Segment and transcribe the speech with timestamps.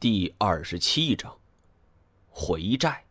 [0.00, 1.34] 第二十七章
[2.28, 3.04] 回寨。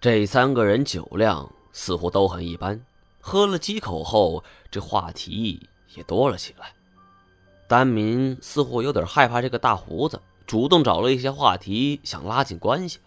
[0.00, 2.80] 这三个人酒量似乎都很一般，
[3.20, 6.72] 喝了几口后，这话题也多了起来。
[7.66, 13.00] 丹民似乎有点害怕这个大胡子，主动找了一些话题，想拉近关系。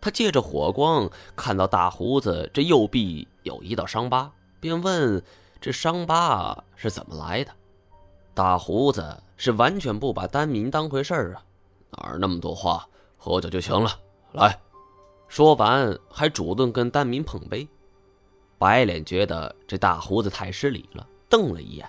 [0.00, 5.22] 他借着火光看到大胡子这右臂有一道伤疤，便问
[5.60, 7.52] ：“这伤疤是怎么来的？”
[8.34, 11.42] 大胡子是完全不把丹民当回事儿啊！
[11.90, 13.90] 哪儿那么多话，喝酒就行了。
[14.32, 14.58] 来，
[15.28, 17.68] 说完还主动跟丹民碰杯。
[18.58, 21.88] 白脸觉得这大胡子太失礼了，瞪了一眼。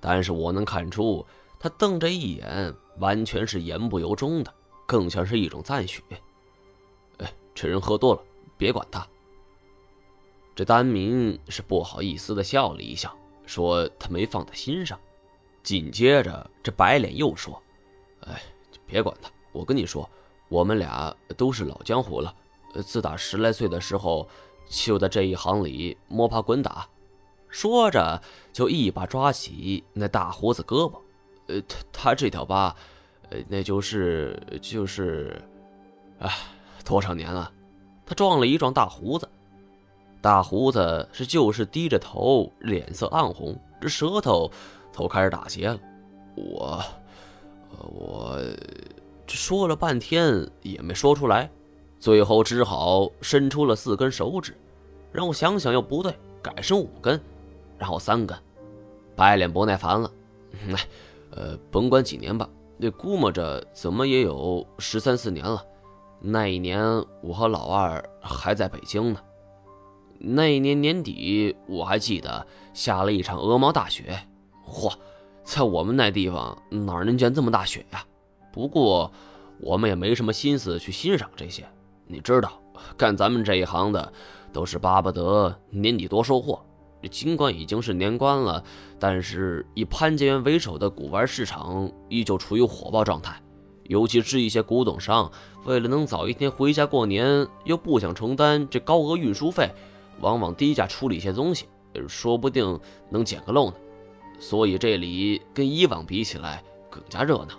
[0.00, 1.24] 但是我能看出，
[1.58, 4.52] 他瞪这一眼完全是言不由衷的，
[4.86, 6.02] 更像是一种赞许。
[7.18, 8.22] 哎，这人喝多了，
[8.56, 9.06] 别管他。
[10.54, 13.14] 这丹民是不好意思的笑了一笑，
[13.44, 14.98] 说他没放在心上。
[15.64, 17.60] 紧接着，这白脸又说
[18.28, 18.40] ：“哎，
[18.86, 19.28] 别管他。
[19.50, 20.08] 我跟你说，
[20.48, 22.32] 我们俩都是老江湖了。
[22.86, 24.28] 自打十来岁的时候，
[24.68, 26.86] 就在这一行里摸爬滚打。”
[27.48, 28.20] 说着，
[28.52, 31.00] 就一把抓起那大胡子胳膊。
[31.46, 32.74] 呃，他他这条疤，
[33.30, 35.40] 呃，那就是就是，
[36.18, 36.30] 哎，
[36.84, 37.50] 多少年了？
[38.04, 39.26] 他撞了一撞大胡子。
[40.20, 44.50] 大胡子是就是低着头，脸色暗红，这舌头。
[44.94, 45.78] 头开始打结了，
[46.36, 46.82] 我，
[47.80, 48.38] 我
[49.26, 51.50] 这说了半天也没说出来，
[51.98, 54.56] 最后只好伸出了四根手指，
[55.10, 57.20] 让我想想又不对，改成五根，
[57.76, 58.38] 然后三根。
[59.16, 60.10] 白脸不耐烦了，
[60.68, 60.76] 哎，
[61.32, 65.64] 呃，甭管几年吧，那估摸着怎么也有十三四年了。
[66.20, 66.80] 那一年
[67.20, 69.20] 我和老二还在北京呢，
[70.18, 74.16] 那一年年底我还记得下了一场鹅毛大雪。
[74.66, 74.92] 嚯，
[75.42, 78.04] 在我们那地方哪能见这么大雪呀？
[78.52, 79.10] 不过
[79.60, 81.64] 我们也没什么心思去欣赏这些。
[82.06, 82.60] 你知道，
[82.96, 84.12] 干咱们这一行的
[84.52, 86.64] 都是巴不得年底多收获。
[87.10, 88.64] 尽管已经是年关了，
[88.98, 93.38] 但是以潘家园为首的古玩市场依旧处于火爆状态。
[93.84, 95.30] 尤其是一些古董商，
[95.66, 99.70] 为了能早一天回家过年，又不想承担这高额运输费，
[100.20, 101.66] 往往低价处理一些东西，
[102.08, 102.80] 说不定
[103.10, 103.74] 能捡个漏呢。
[104.38, 107.54] 所以这里跟以往比起来更加热闹。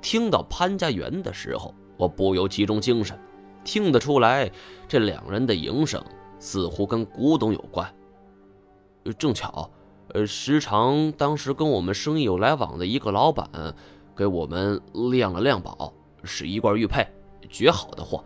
[0.00, 3.18] 听到潘家园的时候，我不由集中精神，
[3.64, 4.50] 听得出来
[4.88, 6.02] 这两人的营生
[6.38, 7.92] 似乎跟古董有关。
[9.18, 9.68] 正巧，
[10.08, 13.48] 呃，时常当时跟我们生意有来往的一个老板，
[14.16, 14.80] 给我们
[15.10, 15.92] 亮了亮宝，
[16.22, 17.06] 是一罐玉佩，
[17.48, 18.24] 绝好的货。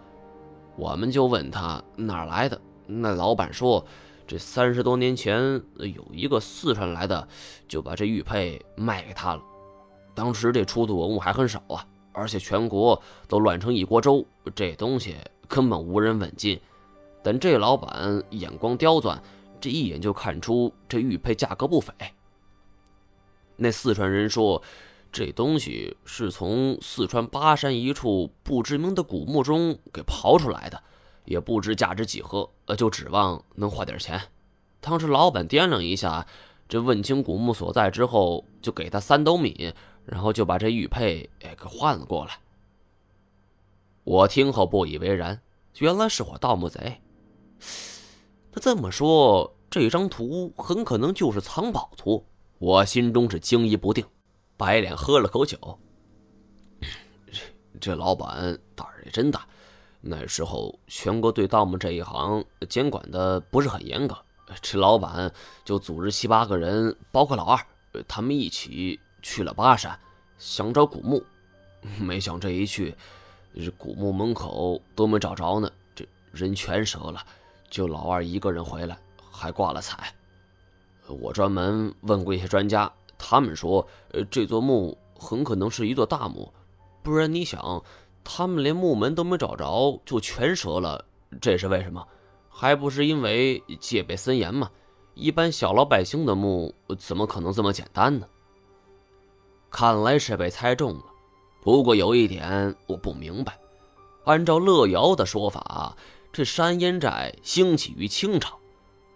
[0.77, 3.85] 我们就问他哪来的，那老板说。
[4.27, 7.29] 这三十多年前，有一个四川来的，
[7.69, 9.43] 就把这玉佩卖给他了。
[10.15, 14.25] 当时这出土文物还很少啊，而且全国都乱成一锅粥，
[14.55, 16.59] 这东西根本无人问津。
[17.23, 19.21] 但这老板眼光刁钻，
[19.61, 21.93] 这一眼就看出这玉佩价格不菲。
[23.57, 24.63] 那四川人说，
[25.13, 30.83] 这东西是从四川巴山一处不知名的古墓中给刨出来的。
[31.25, 34.21] 也不知价值几何，呃，就指望能换点钱。
[34.81, 36.27] 当时老板掂量一下，
[36.69, 39.73] 这问清古墓所在之后，就给他三斗米，
[40.05, 42.39] 然后就把这玉佩哎给换了过来。
[44.05, 45.41] 我听后不以为然，
[45.79, 47.01] 原来是伙盗墓贼。
[48.53, 52.25] 那这么说，这张图很可能就是藏宝图。
[52.59, 54.05] 我心中是惊疑不定。
[54.57, 55.79] 白脸喝了口酒，
[57.27, 57.41] 这
[57.81, 59.45] 这老板胆儿也真大。
[60.07, 64.15] 那时候，全国对盗墓这一行监管的不是很严格，
[64.61, 65.33] 这老板
[65.65, 67.67] 就组织七八个人，包括老二，
[68.07, 69.99] 他们一起去了巴山，
[70.37, 71.25] 想找古墓。
[71.99, 72.95] 没想这一去，
[73.55, 77.25] 这古墓门口都没找着呢，这人全折了，
[77.71, 78.99] 就老二一个人回来，
[79.31, 80.13] 还挂了彩。
[81.09, 83.87] 我专门问过一些专家，他们说，
[84.31, 86.53] 这座墓很可能是一座大墓，
[87.03, 87.83] 不然你想。
[88.25, 91.05] 他们连墓门都没找着，就全折了，
[91.41, 92.05] 这是为什么？
[92.49, 94.71] 还不是因为戒备森严吗？
[95.15, 98.27] 一般小老百姓的墓怎么可能这么简单呢？
[99.71, 101.05] 看来是被猜中了。
[101.63, 103.59] 不过有一点我不明白，
[104.25, 105.97] 按照乐瑶的说法，
[106.33, 108.57] 这山烟寨兴起于清朝，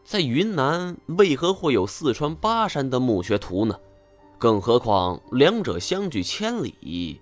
[0.05, 3.78] 在云南为何会有四川巴山的墓穴图呢？
[4.38, 7.20] 更何况两者相距千里。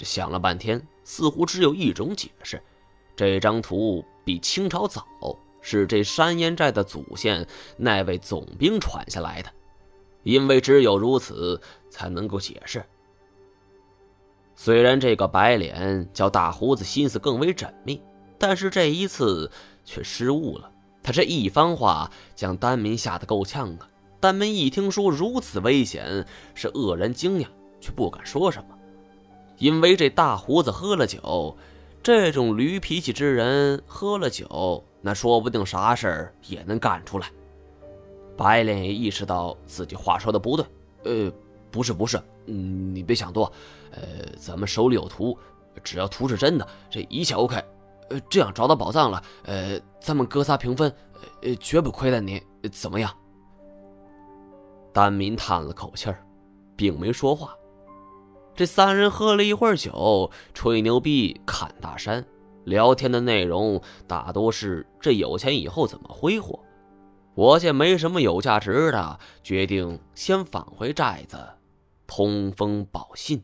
[0.00, 2.58] 这想了半天，似乎只有一种解释：
[3.14, 5.06] 这张图比清朝早，
[5.60, 9.52] 是这山烟寨的祖先那位总兵传下来的。
[10.22, 11.60] 因为只有如此，
[11.90, 12.82] 才能够解释。
[14.56, 18.00] 虽然这个白脸叫大胡子心思更为缜密，
[18.38, 19.50] 但是这一次
[19.84, 20.72] 却失误了。
[21.02, 23.86] 他这一番话将丹民吓得够呛啊！
[24.18, 27.46] 丹民一听说如此危险，是愕然惊讶，
[27.82, 28.78] 却不敢说什么，
[29.60, 31.54] 因为这大胡子喝了酒，
[32.02, 37.30] 这种驴脾气之人喝了酒，那说不定啥事儿也能干出来。
[38.38, 40.64] 白脸也意识到自己话说的不对，
[41.04, 41.30] 呃，
[41.70, 42.16] 不是不是，
[42.46, 43.52] 嗯，你别想多，
[43.90, 44.00] 呃，
[44.38, 45.36] 咱们手里有图，
[45.84, 47.62] 只要图是真的，这一切 OK。
[48.08, 50.90] 呃，这样找到宝藏了，呃，咱们哥仨平分，
[51.42, 52.42] 呃，绝不亏待你，
[52.72, 53.14] 怎么样？
[54.90, 56.24] 丹民叹了口气儿，
[56.74, 57.54] 并没说话。
[58.54, 62.24] 这三人喝了一会儿酒，吹牛逼，侃大山，
[62.64, 66.58] 聊天的内容大多是这有钱以后怎么挥霍。
[67.34, 71.38] 我见没什么有价值的，决定先返回寨子，
[72.06, 73.42] 通风报信。